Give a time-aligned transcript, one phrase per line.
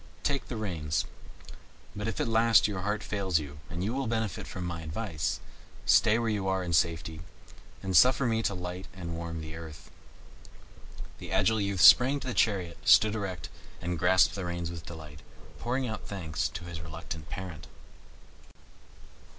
[0.23, 1.05] Take the reins;
[1.95, 5.39] but if at last your heart fails you, and you will benefit by my advice,
[5.85, 7.21] stay where you are in safety,
[7.83, 9.91] and suffer me to light and warm the earth."
[11.19, 15.19] The agile youth sprang into the chariot, stood erect, and grasped the reins with delight,
[15.59, 17.67] pouring out thanks to his reluctant parent.